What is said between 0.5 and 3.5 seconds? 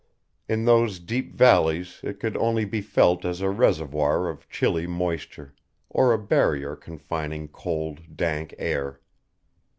those deep valleys it could only be felt as